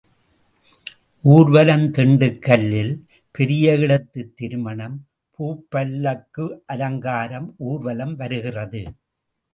ஊர்வலம் 1.23 1.83
திண்டுக்கல்லில் 1.91 2.93
பெரிய 3.35 3.75
இடத்துத் 3.75 4.35
திருமணம் 4.35 4.97
பூப் 5.39 5.65
பல்லக்கு 5.69 6.63
அலங்காரம் 6.65 7.55
ஊர்வலம் 7.57 8.15
வருகிறது. 8.15 8.83